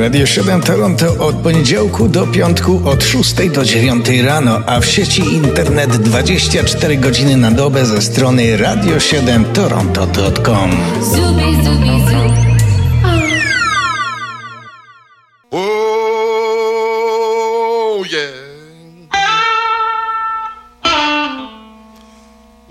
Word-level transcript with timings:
Radio 0.00 0.26
7 0.26 0.62
Toronto 0.62 1.26
od 1.26 1.36
poniedziałku 1.36 2.08
do 2.08 2.26
piątku 2.26 2.80
od 2.84 3.04
6 3.04 3.34
do 3.54 3.64
9 3.64 4.08
rano, 4.24 4.60
a 4.66 4.80
w 4.80 4.86
sieci 4.86 5.34
internet 5.34 5.96
24 5.96 6.96
godziny 6.96 7.36
na 7.36 7.50
dobę 7.50 7.86
ze 7.86 8.02
strony 8.02 8.58
radio7toronto.com. 8.58 10.70
Zubi, 11.02 11.56
zubi, 11.64 12.04
zubi. 12.04 12.30
Oh 15.50 15.66
yeah. 18.12 18.30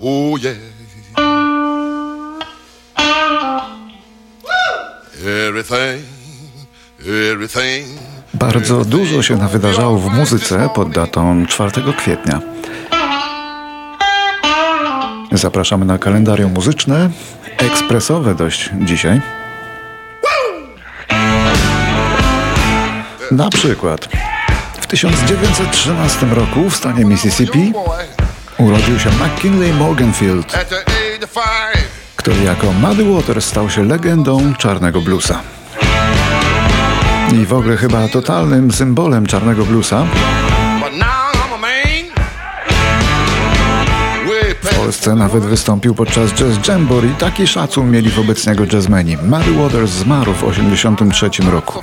Oh 0.02 0.36
yeah. 0.42 0.56
Everything, 5.22 5.46
everything. 5.46 6.19
Bardzo 8.34 8.84
dużo 8.84 9.22
się 9.22 9.48
wydarzało 9.48 9.98
w 9.98 10.14
muzyce 10.14 10.68
pod 10.74 10.90
datą 10.90 11.46
4 11.46 11.70
kwietnia. 11.98 12.40
Zapraszamy 15.32 15.84
na 15.84 15.98
kalendarium 15.98 16.52
muzyczne, 16.52 17.10
ekspresowe 17.58 18.34
dość 18.34 18.70
dzisiaj. 18.80 19.20
Na 23.30 23.50
przykład 23.50 24.08
w 24.80 24.86
1913 24.86 26.26
roku 26.26 26.70
w 26.70 26.76
stanie 26.76 27.04
Mississippi 27.04 27.72
urodził 28.58 28.98
się 28.98 29.10
McKinley 29.10 29.72
Morganfield, 29.72 30.58
który 32.16 32.44
jako 32.44 32.72
Muddy 32.72 33.14
Waters 33.14 33.44
stał 33.46 33.70
się 33.70 33.84
legendą 33.84 34.54
czarnego 34.54 35.00
bluesa. 35.00 35.42
I 37.32 37.46
w 37.46 37.52
ogóle 37.52 37.76
chyba 37.76 38.08
totalnym 38.08 38.72
symbolem 38.72 39.26
czarnego 39.26 39.64
bluesa. 39.64 40.06
W 44.62 44.76
Polsce 44.76 45.14
nawet 45.14 45.44
wystąpił 45.44 45.94
podczas 45.94 46.32
Jazz 46.32 46.68
Jamboree. 46.68 47.14
Taki 47.18 47.46
szacun 47.46 47.90
mieli 47.90 48.10
wobec 48.10 48.46
niego 48.46 48.64
jazzmeni. 48.72 49.16
Muddy 49.16 49.52
Waters 49.62 49.90
zmarł 49.90 50.32
w 50.32 50.38
1983 50.38 51.50
roku. 51.50 51.82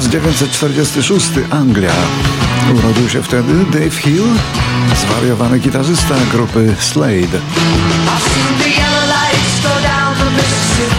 1946 0.00 1.30
Anglia. 1.50 1.92
Urodził 2.74 3.08
się 3.08 3.22
wtedy 3.22 3.64
Dave 3.64 3.96
Hill, 3.96 4.22
zwariowany 4.96 5.58
gitarzysta 5.58 6.14
grupy 6.32 6.76
Slade. 6.80 7.38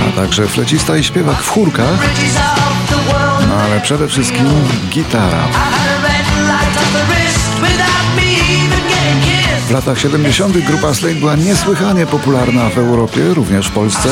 A 0.07 0.16
także 0.16 0.47
flecista 0.47 0.97
i 0.97 1.03
śpiewak 1.03 1.43
w 1.43 1.49
chórkach, 1.49 1.99
no 3.49 3.55
ale 3.55 3.81
przede 3.81 4.07
wszystkim 4.07 4.47
gitara. 4.89 5.47
W 9.67 9.71
latach 9.71 9.99
70. 9.99 10.57
grupa 10.57 10.93
Slade 10.93 11.16
była 11.16 11.35
niesłychanie 11.35 12.05
popularna 12.05 12.69
w 12.69 12.77
Europie, 12.77 13.33
również 13.33 13.67
w 13.67 13.71
Polsce. 13.71 14.09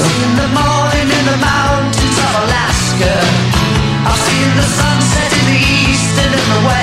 the 4.55 4.61
sunset 4.63 5.31
in 5.39 5.45
the 5.53 5.59
east 5.59 6.17
and 6.19 6.33
in 6.33 6.45
the 6.53 6.67
west. 6.67 6.82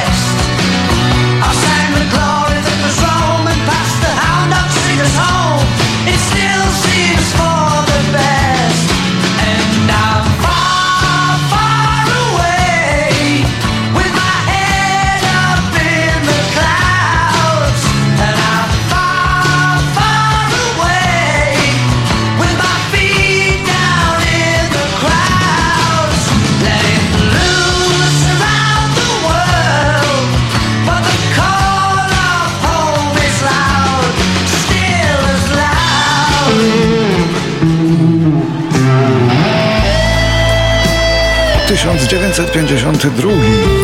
1952 41.80 43.32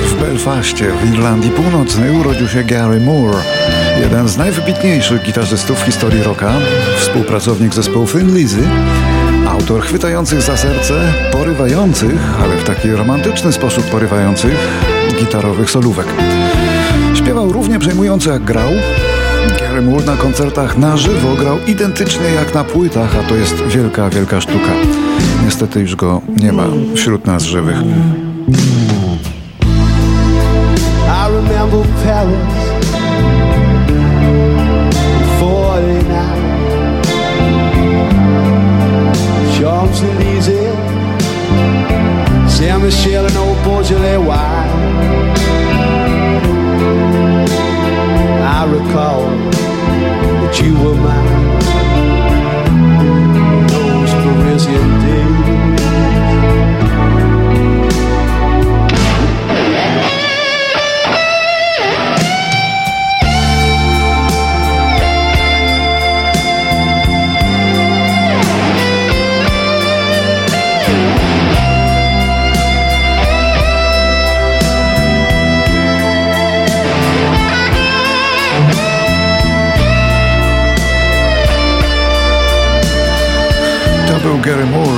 w 0.04 0.20
Belfaście 0.20 0.92
w 0.92 1.12
Irlandii 1.12 1.50
Północnej 1.50 2.10
urodził 2.10 2.48
się 2.48 2.64
Gary 2.64 3.00
Moore, 3.00 3.38
jeden 4.00 4.28
z 4.28 4.36
najwybitniejszych 4.36 5.22
gitarzystów 5.22 5.80
w 5.80 5.84
historii 5.84 6.22
rocka, 6.22 6.52
współpracownik 6.98 7.74
zespołu 7.74 8.06
Thin 8.06 8.36
Lizzy, 8.36 8.62
autor 9.48 9.82
chwytających 9.82 10.42
za 10.42 10.56
serce, 10.56 11.12
porywających, 11.32 12.40
ale 12.42 12.56
w 12.56 12.64
taki 12.64 12.90
romantyczny 12.90 13.52
sposób 13.52 13.84
porywających 13.84 14.54
gitarowych 15.18 15.70
solówek. 15.70 16.06
Śpiewał 17.14 17.52
równie 17.52 17.78
przejmująco 17.78 18.32
jak 18.32 18.44
grał, 18.44 18.70
Gary 19.76 19.88
Moore 19.88 20.06
na 20.06 20.16
koncertach 20.16 20.78
na 20.78 20.96
żywo 20.96 21.34
grał 21.34 21.58
identycznie 21.66 22.26
jak 22.26 22.54
na 22.54 22.64
płytach, 22.64 23.16
a 23.16 23.28
to 23.28 23.34
jest 23.34 23.62
wielka, 23.66 24.10
wielka 24.10 24.40
sztuka. 24.40 24.72
Niestety 25.44 25.80
już 25.80 25.96
go 25.96 26.20
nie 26.36 26.52
ma 26.52 26.64
wśród 26.94 27.26
nas 27.26 27.42
żywych. 27.42 27.76
Champs-Élysées 39.58 40.76
Saint-Michel 42.48 43.26
and 43.26 43.36
old 43.36 43.58
Beaujolais 43.64 44.18
wine 44.18 45.05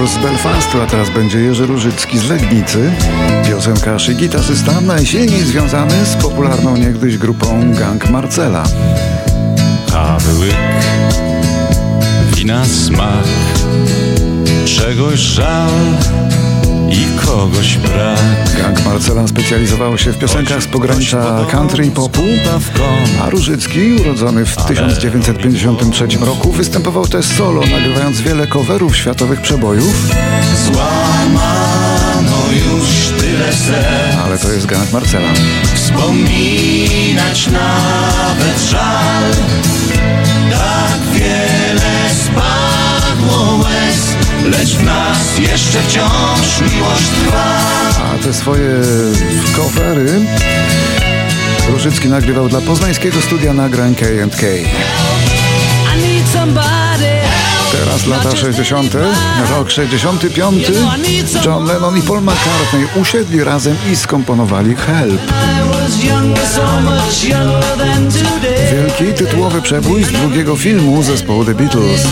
z 0.09 0.19
Belfastu, 0.19 0.83
a 0.83 0.87
teraz 0.87 1.11
będzie 1.11 1.39
Jerzy 1.39 1.67
Różycki 1.67 2.19
z 2.19 2.29
Legnicy. 2.29 2.93
Piosenkarz 3.49 4.09
i 4.09 4.17
gitarzysta 4.17 4.81
najsilniej 4.81 5.43
związany 5.43 6.07
z 6.07 6.17
popularną 6.17 6.77
niegdyś 6.77 7.19
grupą 7.19 7.73
Gang 7.75 8.11
Marcela. 8.11 8.65
Kawy 9.91 10.39
łyk, 10.39 10.57
wina 12.35 12.65
smak, 12.65 13.25
czegoś 14.65 15.19
żal 15.19 15.71
i 16.91 17.27
kogoś 17.27 17.77
brak. 17.77 18.63
Gang 18.63 18.85
Marcela 18.85 19.29
specjalizował 19.29 19.99
się 19.99 20.13
w 20.13 20.19
piosenkach 20.19 20.63
z 20.63 20.67
pogranicza 20.67 21.47
country 21.51 21.87
i 21.87 21.91
popu, 21.91 22.23
a 23.23 23.31
Różycki, 23.31 23.93
urodzony 23.93 24.47
w 24.47 24.57
1953 24.57 26.07
roku, 26.21 26.53
występował 26.53 27.07
też 27.07 27.27
solo, 27.27 27.61
nagrywając 27.61 28.21
wiele 28.21 28.47
coverów 28.47 28.97
światowych 28.97 29.41
przebojów. 29.41 30.11
Złamano 30.67 32.39
już 32.53 33.21
tyle 33.21 33.53
serc, 33.53 34.17
ale 34.25 34.39
to 34.39 34.53
jest 34.53 34.67
Gang 34.67 34.93
Marcela. 34.93 35.29
Wspominać 35.75 37.47
nawet 37.47 38.61
żal, 38.71 39.33
tak 40.51 41.01
wiele 41.15 41.48
jeszcze 45.39 45.83
wciąż 45.83 46.73
miłość 46.73 47.09
trwa. 47.09 47.61
A 48.15 48.25
te 48.25 48.35
swoje 48.35 48.71
covery 49.57 50.21
Różycki 51.69 52.09
nagrywał 52.09 52.49
dla 52.49 52.61
poznańskiego 52.61 53.21
studia 53.23 53.53
nagrań 53.53 53.95
K&K. 53.95 54.47
Teraz 57.73 58.07
lata 58.07 58.37
60., 58.37 58.97
rok 59.51 59.71
65. 59.71 60.71
John 61.45 61.67
Lennon 61.67 61.99
i 61.99 62.03
Paul 62.03 62.23
McCartney 62.23 62.87
usiedli 63.01 63.45
razem 63.45 63.77
i 63.93 63.97
skomponowali 63.97 64.77
Help. 64.77 65.21
Wielki 68.73 69.15
tytułowy 69.15 69.63
przebój 69.63 70.05
z 70.05 70.13
drugiego 70.13 70.57
filmu 70.57 71.03
zespołu 71.03 71.45
The 71.45 71.55
Beatles. 71.55 72.07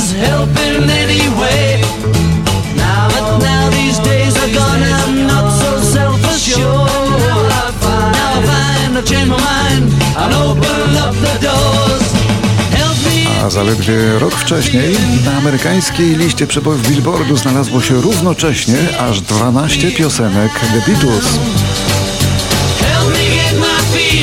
A 13.47 13.51
zaledwie 13.51 14.19
rok 14.19 14.35
wcześniej 14.35 14.97
na 15.25 15.37
amerykańskiej 15.37 16.17
liście 16.17 16.47
przebojów 16.47 16.89
Billboardu 16.89 17.37
znalazło 17.37 17.83
się 17.83 17.95
równocześnie 17.95 18.79
aż 18.99 19.21
12 19.21 19.91
piosenek 19.91 20.53
The 20.61 20.93
Beatles. 20.93 21.39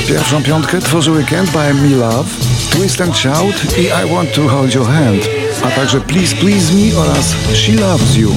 Pierwszą 0.08 0.44
piątkę 0.44 0.82
tworzyły 0.82 1.24
Can't 1.24 1.50
Buy 1.50 1.74
Me 1.74 1.96
Love, 1.96 2.30
Twist 2.72 3.02
and 3.02 3.18
Shout 3.18 3.78
i 3.78 3.82
I 3.82 4.14
Want 4.14 4.34
to 4.34 4.50
Hold 4.50 4.76
Your 4.76 4.88
Hand, 4.88 5.30
a 5.64 5.72
także 5.72 6.02
Please 6.02 6.36
Please 6.36 6.74
Me 6.74 6.98
oraz 6.98 7.36
She 7.54 7.72
Loves 7.72 8.16
You. 8.16 8.36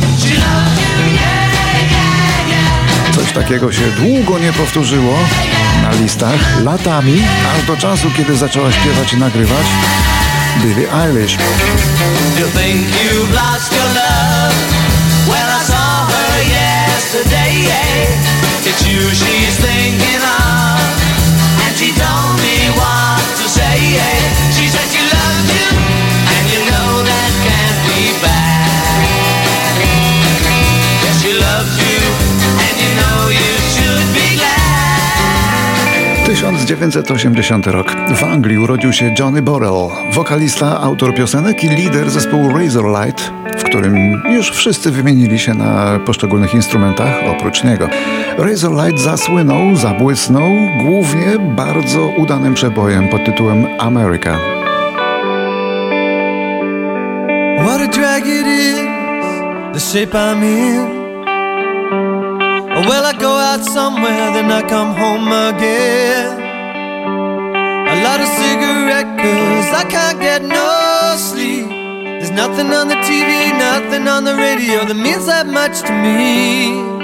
Coś 3.27 3.35
takiego 3.35 3.73
się 3.73 3.91
długo 3.91 4.39
nie 4.39 4.53
powtórzyło 4.53 5.19
na 5.83 5.91
listach, 5.91 6.63
latami, 6.65 7.23
aż 7.57 7.67
do 7.67 7.77
czasu, 7.77 8.11
kiedy 8.17 8.37
zaczęła 8.37 8.73
śpiewać 8.73 9.13
i 9.13 9.17
nagrywać 9.17 9.67
Billie 10.63 10.93
Eilish. 10.93 11.37
You 12.39 12.47
1980 36.67 37.67
rok. 37.67 37.93
W 38.15 38.25
Anglii 38.25 38.59
urodził 38.59 38.93
się 38.93 39.15
Johnny 39.19 39.43
Borrell, 39.43 39.89
wokalista, 40.13 40.81
autor 40.81 41.15
piosenek 41.15 41.65
i 41.65 41.69
lider 41.69 42.11
zespołu 42.11 42.59
Razorlight, 42.59 43.33
w 43.59 43.63
którym 43.63 44.23
już 44.31 44.51
wszyscy 44.51 44.91
wymienili 44.91 45.39
się 45.39 45.55
na 45.55 45.99
poszczególnych 46.07 46.55
instrumentach 46.55 47.15
oprócz 47.27 47.65
niego. 47.65 47.89
Razorlight 48.39 49.01
zasłynął, 49.01 49.77
zabłysnął 49.77 50.51
głównie 50.83 51.39
bardzo 51.57 52.07
udanym 52.07 52.55
przebojem 52.55 53.09
pod 53.09 53.25
tytułem 53.25 53.67
America. 53.79 54.39
What 57.65 57.81
a 57.81 57.87
drag 57.87 58.27
it 58.27 58.47
is, 58.47 58.77
the 59.73 59.81
shape 59.81 60.19
I'm 60.19 60.45
in. 60.45 61.07
Well, 62.89 63.15
I 63.15 63.19
go 63.19 63.29
out 63.29 63.65
somewhere, 63.65 64.33
then 64.33 64.65
I 64.65 64.69
come 64.69 64.95
home 64.95 65.33
again. 65.49 66.16
Light 68.17 68.25
a 68.25 68.35
cigarette, 68.41 69.19
cause 69.19 69.75
I 69.75 69.85
can't 69.91 70.19
get 70.19 70.43
no 70.43 71.17
sleep. 71.19 71.69
There's 71.69 72.31
nothing 72.31 72.73
on 72.73 72.89
the 72.89 72.95
TV, 72.95 73.53
nothing 73.59 74.09
on 74.09 74.25
the 74.25 74.35
radio 74.35 74.87
that 74.87 74.97
means 74.97 75.27
that 75.27 75.47
much 75.47 75.83
to 75.83 75.93
me. 75.93 76.96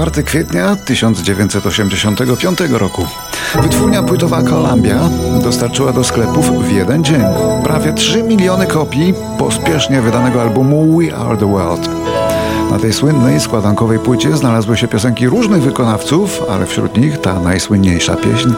4 0.00 0.22
kwietnia 0.22 0.76
1985 0.76 2.58
roku. 2.70 3.06
Wytwórnia 3.62 4.02
płytowa 4.02 4.42
Columbia 4.42 4.98
dostarczyła 5.42 5.92
do 5.92 6.04
sklepów 6.04 6.64
w 6.64 6.72
jeden 6.72 7.04
dzień 7.04 7.22
prawie 7.64 7.92
3 7.92 8.22
miliony 8.22 8.66
kopii 8.66 9.14
pospiesznie 9.38 10.00
wydanego 10.00 10.42
albumu 10.42 10.98
We 10.98 11.16
Are 11.16 11.36
the 11.36 11.46
World. 11.46 11.88
Na 12.70 12.78
tej 12.78 12.92
słynnej 12.92 13.40
składankowej 13.40 13.98
płycie 13.98 14.36
znalazły 14.36 14.76
się 14.76 14.88
piosenki 14.88 15.26
różnych 15.26 15.62
wykonawców, 15.62 16.42
ale 16.50 16.66
wśród 16.66 16.96
nich 16.96 17.18
ta 17.18 17.40
najsłynniejsza 17.40 18.16
pieśń 18.16 18.48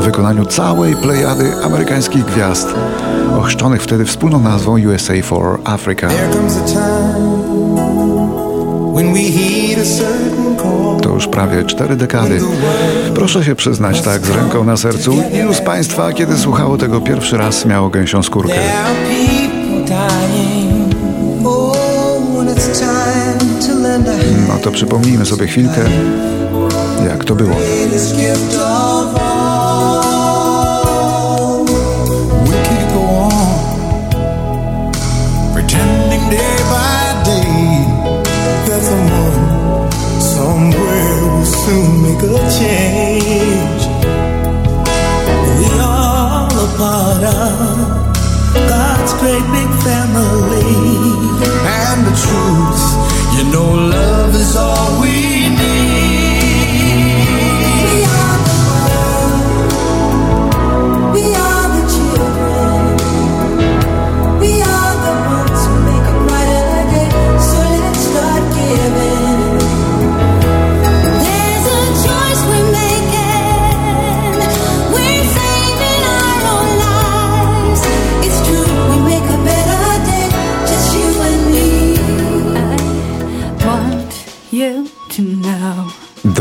w 0.00 0.04
wykonaniu 0.04 0.44
całej 0.44 0.96
plejady 0.96 1.52
amerykańskich 1.64 2.24
gwiazd, 2.24 2.68
ochrzczonych 3.38 3.82
wtedy 3.82 4.04
wspólną 4.04 4.40
nazwą 4.40 4.72
USA 4.72 5.22
for 5.22 5.58
Africa. 5.64 6.08
When 8.94 9.12
we 9.12 9.20
heed 9.20 9.78
a 9.78 9.84
certain 9.84 10.45
już 11.16 11.26
prawie 11.26 11.64
cztery 11.64 11.96
dekady. 11.96 12.40
Proszę 13.14 13.44
się 13.44 13.54
przyznać 13.54 14.02
tak 14.02 14.26
z 14.26 14.30
ręką 14.30 14.64
na 14.64 14.76
sercu, 14.76 15.22
ilu 15.32 15.54
z 15.54 15.60
Państwa, 15.60 16.12
kiedy 16.12 16.38
słuchało 16.38 16.78
tego 16.78 17.00
pierwszy 17.00 17.36
raz, 17.36 17.66
miało 17.66 17.88
gęsią 17.88 18.22
skórkę? 18.22 18.54
Oh. 21.44 21.76
No 24.48 24.58
to 24.62 24.70
przypomnijmy 24.70 25.26
sobie 25.26 25.46
chwilkę, 25.46 25.80
jak 27.08 27.24
to 27.24 27.34
było. 27.34 27.56
Make 42.16 42.30
a 42.30 42.50
change. 42.58 43.82
We 45.58 45.80
all 45.80 46.46
a 46.46 46.68
part 46.76 47.24
of 47.24 48.14
God's 48.68 49.12
great 49.20 49.46
big 49.52 49.70
family. 49.84 50.72
And 51.66 52.06
the 52.06 52.14
truth, 52.24 52.84
you 53.36 53.52
know, 53.52 53.68
love 53.74 54.34
is 54.34 54.56
all 54.56 54.95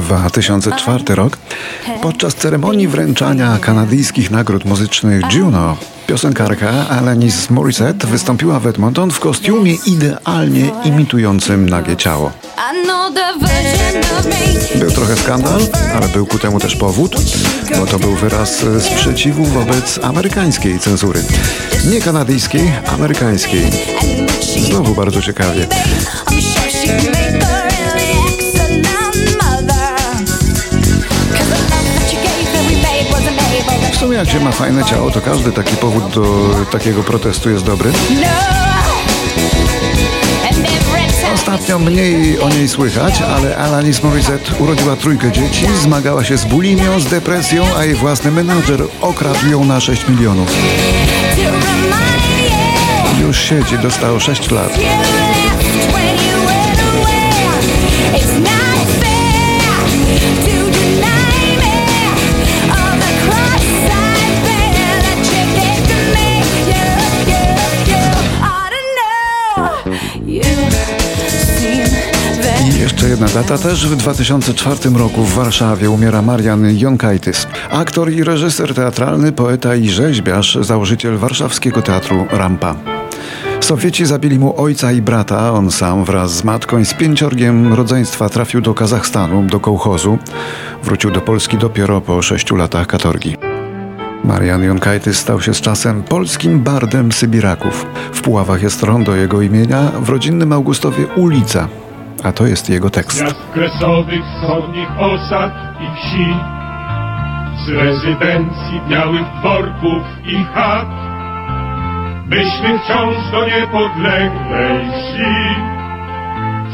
2004 0.06 1.16
rok. 1.16 1.38
Podczas 2.02 2.36
ceremonii 2.36 2.88
wręczania 2.88 3.58
kanadyjskich 3.62 4.32
nagród 4.32 4.66
muzycznych 4.66 5.34
Juno, 5.34 5.78
piosenkarka 6.08 6.90
Alanis 6.90 7.50
Morissette 7.50 8.08
wystąpiła 8.08 8.60
w 8.60 8.68
Edmonton 8.68 9.12
w 9.12 9.20
kostiumie 9.20 9.76
idealnie 9.86 10.72
imitującym 10.84 11.70
nagie 11.70 11.98
ciało. 11.98 12.32
Był 14.76 14.92
trochę 14.92 15.16
skandal, 15.16 15.62
ale 15.96 16.08
był 16.08 16.26
ku 16.26 16.40
temu 16.40 16.60
też 16.60 16.76
powód, 16.76 17.16
bo 17.80 17.86
to 17.86 18.00
był 18.00 18.16
wyraz 18.16 18.64
sprzeciwu 18.80 19.46
wobec 19.46 20.00
amerykańskiej 20.04 20.80
cenzury. 20.80 21.24
Nie 21.92 22.02
kanadyjskiej, 22.02 22.72
amerykańskiej. 22.88 23.72
Znowu 24.70 24.96
bardzo 24.96 25.22
ciekawie. 25.22 25.68
Się 34.25 34.32
się 34.32 34.39
ma 34.39 34.51
fajne 34.51 34.86
ciało, 34.86 35.12
to 35.12 35.22
każdy 35.22 35.51
taki 35.51 35.75
powód 35.75 36.10
do 36.13 36.55
takiego 36.72 37.03
protestu 37.03 37.50
jest 37.50 37.65
dobry. 37.65 37.91
Ostatnio 41.34 41.79
mniej 41.79 42.39
o 42.39 42.50
niej 42.50 42.70
słychać, 42.70 43.22
ale 43.22 43.58
Alanis 43.58 44.03
Morissette 44.03 44.55
urodziła 44.60 44.96
trójkę 44.96 45.32
dzieci, 45.32 45.65
zmagała 45.82 46.24
się 46.24 46.38
z 46.38 46.46
bulimią, 46.46 47.00
z 47.00 47.05
depresją, 47.05 47.65
a 47.77 47.86
jej 47.86 47.96
własny 47.96 48.32
menadżer 48.32 48.84
okradł 49.01 49.48
ją 49.48 49.65
na 49.65 49.79
6 49.79 50.08
milionów. 50.08 50.55
Już 53.22 53.39
siedzi, 53.39 53.77
dostało 53.77 54.20
6 54.20 54.51
lat. 54.51 54.79
Jedna 73.22 73.42
data, 73.42 73.58
też 73.58 73.88
w 73.88 73.96
2004 73.96 74.90
roku 74.90 75.24
w 75.24 75.34
Warszawie 75.34 75.90
umiera 75.90 76.22
Marian 76.22 76.78
Jonkajtys. 76.78 77.48
Aktor 77.70 78.12
i 78.12 78.24
reżyser 78.24 78.74
teatralny, 78.74 79.32
poeta 79.32 79.76
i 79.76 79.90
rzeźbiarz, 79.90 80.58
założyciel 80.62 81.18
warszawskiego 81.18 81.82
teatru 81.82 82.26
Rampa. 82.32 82.76
Sowieci 83.60 84.06
zabili 84.06 84.40
mu 84.40 84.62
ojca 84.62 84.92
i 84.92 85.02
brata, 85.02 85.54
on 85.54 85.72
sam 85.72 86.06
wraz 86.06 86.32
z 86.32 86.44
matką 86.44 86.80
i 86.80 86.86
z 86.86 86.94
pięciorgiem 86.94 87.74
rodzeństwa 87.74 88.30
trafił 88.30 88.62
do 88.62 88.74
Kazachstanu, 88.74 89.44
do 89.44 89.60
kołchozu. 89.60 90.18
Wrócił 90.84 91.12
do 91.12 91.22
Polski 91.22 91.58
dopiero 91.58 92.02
po 92.02 92.22
sześciu 92.22 92.56
latach 92.56 92.88
katorgi. 92.88 93.38
Marian 94.24 94.64
Jonkajtys 94.64 95.18
stał 95.18 95.42
się 95.42 95.54
z 95.54 95.62
czasem 95.62 96.04
polskim 96.04 96.60
bardem 96.60 97.12
Sybiraków. 97.12 97.86
W 98.14 98.22
Puławach 98.22 98.64
jest 98.64 98.84
rondo 98.84 99.16
jego 99.16 99.42
imienia, 99.42 99.92
w 100.02 100.10
rodzinnym 100.10 100.54
Augustowie 100.54 101.08
ulica, 101.16 101.68
a 102.25 102.32
to 102.32 102.46
jest 102.46 102.70
jego 102.70 102.89
tekst. 102.89 103.22
Miast 103.22 103.51
kresowych, 103.53 104.25
wschodnich 104.25 105.00
osad 105.00 105.53
i 105.82 105.96
wsi 105.96 106.36
Z 107.65 107.70
rezydencji 107.70 108.82
białych 108.89 109.25
dworków 109.39 110.03
i 110.25 110.44
chat 110.44 110.88
Myśmy 112.25 112.79
wciąż 112.79 113.15
do 113.32 113.46
niepodległej 113.46 114.79
wsi 114.91 115.36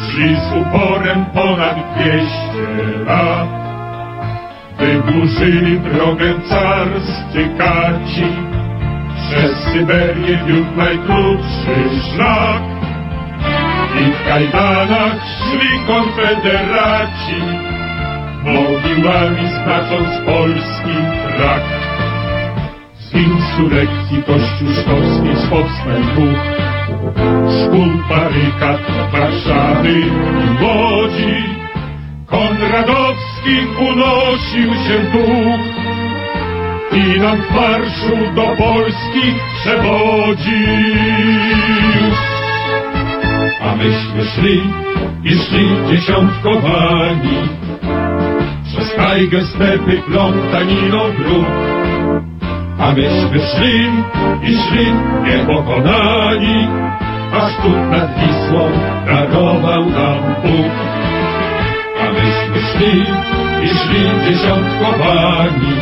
Szli 0.06 0.36
z 0.36 0.54
uporem 0.62 1.26
ponad 1.26 1.76
dwieście 1.96 2.68
lat 3.06 3.50
Wyburzyli 4.80 5.80
drogę 5.80 6.34
carscy 6.50 7.50
kaci 7.58 8.32
Przez 9.16 9.52
Syberię 9.74 10.40
wiódł 10.48 10.78
najkrótszy 10.78 11.76
szlak 12.16 12.71
i 14.00 14.12
w 14.12 14.28
kajdanach 14.28 15.16
szli 15.38 15.80
konfederaci, 15.88 17.42
mogiłami 18.44 19.48
znacząc 19.48 20.10
polski 20.26 20.96
trak. 21.28 21.64
Z 23.00 23.14
insurrekcji 23.14 24.24
kościuszkowskiej 24.24 25.36
z 25.36 25.50
powstań 25.50 26.04
dwóch, 26.04 26.44
szkół 27.60 27.88
barykad 28.10 28.82
Warszawy 29.12 30.00
i 30.00 30.64
Łodzi, 30.64 31.62
Konradowskich 32.28 33.80
unosił 33.80 34.74
się 34.74 35.00
duch 35.12 35.82
i 36.92 37.20
nam 37.20 37.42
w 37.42 37.52
marszu 37.52 38.18
do 38.36 38.42
Polski 38.42 39.34
przewodził. 39.62 40.52
Myśmy 43.84 44.26
szli 44.26 44.64
i 45.24 45.30
szli 45.30 45.70
dziesiątkowani. 45.90 47.38
Przez 48.68 48.96
tajgę, 48.96 49.46
stepy, 49.46 50.02
plątaniną 50.08 51.00
dróg 51.18 51.46
A 52.80 52.92
myśmy 52.92 53.40
szli 53.40 53.90
i 54.44 54.58
szli 54.58 54.86
niepokonani. 55.24 56.68
Aż 57.34 57.56
tu 57.56 57.70
nad 57.70 58.10
Wisłą 58.20 58.72
darował 59.06 59.86
nam 59.90 60.36
Bóg. 60.44 60.72
A 62.02 62.12
myśmy 62.12 62.60
szli 62.72 63.02
i 63.64 63.68
szli 63.68 64.02
dziesiątkowani. 64.26 65.76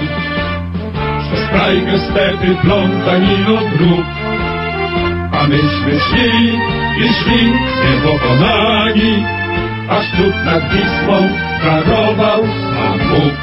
Przez 1.20 1.50
tajgę, 1.50 2.00
stepy, 2.00 2.56
plątaniną 2.62 3.58
dróg 3.78 4.06
a 5.32 5.48
myśmy 5.48 6.00
szli 6.00 6.60
i 6.98 7.14
szli 7.14 7.54
niepokonani, 7.84 9.26
aż 9.90 10.06
cud 10.18 10.36
nad 10.46 10.64
Wisłą 10.74 11.30
darował 11.64 12.44
nam 12.74 13.00
Bóg. 13.10 13.34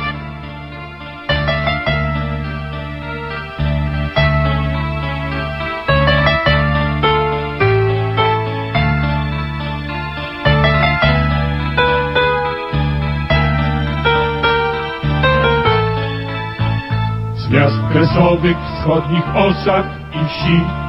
Z 17.36 17.50
miast 17.50 17.76
kresowych, 17.92 18.56
wschodnich 18.58 19.36
osad 19.36 19.86
i 20.12 20.28
wsi 20.28 20.85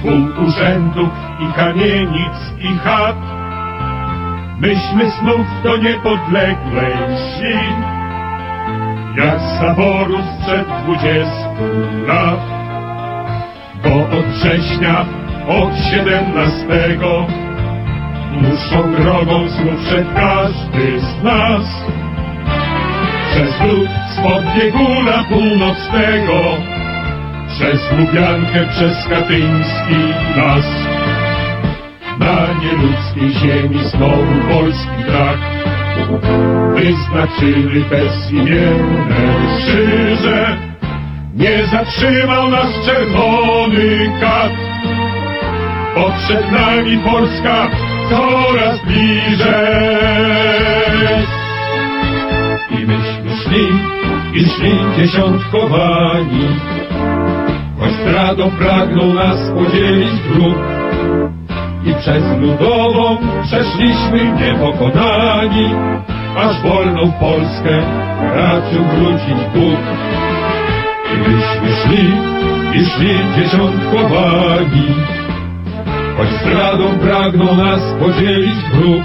szkół, 0.00 0.46
urzędów 0.46 1.08
i 1.40 1.52
kamienic 1.52 2.36
i 2.58 2.78
chat. 2.78 3.16
Myśmy 4.60 5.10
znów 5.10 5.46
do 5.62 5.76
niepodległej 5.76 6.92
wsi, 7.16 7.58
jak 9.16 9.40
z 9.40 9.60
zaboru 9.60 10.18
sprzed 10.18 10.66
dwudziestu 10.82 11.66
lat. 12.06 12.40
Bo 13.82 14.18
od 14.18 14.26
września, 14.26 15.04
od 15.48 15.90
siedemnastego, 15.90 17.26
dłuższą 18.32 18.94
drogą 18.94 19.48
znów 19.48 19.80
szedł 19.88 20.10
każdy 20.14 21.00
z 21.00 21.22
nas. 21.22 21.84
Przez 23.30 23.60
lód 23.60 23.88
spod 24.16 24.44
bieguna 24.56 25.24
północnego, 25.28 26.40
przez 27.50 27.92
Lubiankę, 27.98 28.66
przez 28.70 29.08
Katyński 29.08 30.00
las. 30.36 30.64
Na 32.18 32.46
nieludzkiej 32.62 33.32
ziemi 33.32 33.84
znowu 33.84 34.34
polski 34.50 35.04
brak 35.06 35.38
wyznaczyli 36.74 37.84
bezimienne 37.84 39.34
krzyże. 39.58 40.56
Nie 41.34 41.66
zatrzymał 41.66 42.50
nas 42.50 42.68
czerwony 42.86 44.10
kat, 44.20 44.52
bo 45.94 46.12
przed 46.18 46.52
nami 46.52 46.98
Polska 46.98 47.66
coraz 48.10 48.84
bliżej. 48.84 49.50
I 52.70 52.86
myśmy 52.86 53.36
szli, 53.44 53.66
i 54.34 54.44
szli 54.48 54.78
dziesiątkowani, 54.96 56.48
zdradą 58.20 58.50
pragnął 58.50 59.12
nas 59.14 59.38
podzielić 59.54 60.12
wróg. 60.12 60.58
I 61.84 61.94
przez 61.94 62.24
ludową 62.40 63.16
przeszliśmy 63.42 64.32
niepokonani, 64.40 65.74
aż 66.36 66.62
wolną 66.62 67.12
Polskę 67.12 67.82
raczył 68.34 68.84
wrócić 68.84 69.40
Bóg. 69.54 69.80
I 71.14 71.18
myśmy 71.18 71.68
szli, 71.82 72.12
i 72.80 72.86
szli 72.86 73.18
dziesiątkowani, 73.36 74.86
choć 76.16 76.28
zdradą 76.28 76.98
pragnął 76.98 77.56
nas 77.56 77.80
podzielić 78.00 78.56
wróg. 78.74 79.02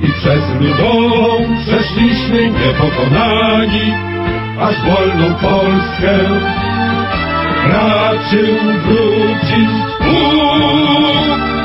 I 0.00 0.12
przez 0.12 0.42
ludową 0.60 1.44
przeszliśmy 1.66 2.50
niepokonani, 2.50 3.92
aż 4.60 4.74
wolną 4.82 5.34
Polskę 5.34 6.18
raczył 7.66 8.56
wrócić 8.86 9.70
Bóg. 10.00 11.57